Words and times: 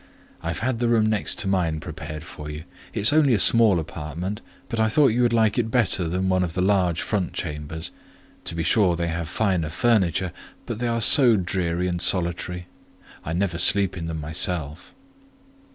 I've 0.41 0.61
had 0.65 0.79
the 0.79 0.87
room 0.87 1.05
next 1.05 1.37
to 1.37 1.47
mine 1.47 1.79
prepared 1.79 2.23
for 2.23 2.49
you; 2.49 2.63
it 2.91 3.01
is 3.01 3.13
only 3.13 3.35
a 3.35 3.39
small 3.39 3.79
apartment, 3.79 4.41
but 4.67 4.79
I 4.79 4.87
thought 4.89 5.09
you 5.09 5.21
would 5.21 5.31
like 5.31 5.59
it 5.59 5.69
better 5.69 6.07
than 6.07 6.27
one 6.27 6.43
of 6.43 6.55
the 6.55 6.61
large 6.61 7.03
front 7.03 7.33
chambers: 7.33 7.91
to 8.45 8.55
be 8.55 8.63
sure 8.63 8.95
they 8.95 9.09
have 9.09 9.29
finer 9.29 9.69
furniture, 9.69 10.33
but 10.65 10.79
they 10.79 10.87
are 10.87 11.01
so 11.01 11.35
dreary 11.35 11.87
and 11.87 12.01
solitary, 12.01 12.65
I 13.23 13.33
never 13.33 13.59
sleep 13.59 13.95
in 13.95 14.07
them 14.07 14.19
myself." 14.19 14.95